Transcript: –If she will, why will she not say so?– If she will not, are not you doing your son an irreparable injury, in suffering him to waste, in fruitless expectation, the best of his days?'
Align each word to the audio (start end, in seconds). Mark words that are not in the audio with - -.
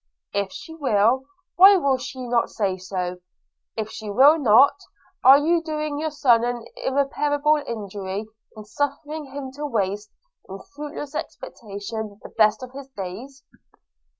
–If 0.43 0.51
she 0.51 0.73
will, 0.73 1.25
why 1.57 1.77
will 1.77 1.99
she 1.99 2.25
not 2.27 2.49
say 2.49 2.75
so?– 2.75 3.17
If 3.77 3.91
she 3.91 4.09
will 4.09 4.39
not, 4.39 4.73
are 5.23 5.37
not 5.37 5.45
you 5.45 5.61
doing 5.61 5.99
your 5.99 6.09
son 6.09 6.43
an 6.43 6.65
irreparable 6.83 7.61
injury, 7.67 8.25
in 8.57 8.65
suffering 8.65 9.25
him 9.25 9.51
to 9.57 9.65
waste, 9.67 10.09
in 10.49 10.57
fruitless 10.75 11.13
expectation, 11.13 12.19
the 12.23 12.29
best 12.29 12.63
of 12.63 12.71
his 12.71 12.87
days?' 12.97 13.43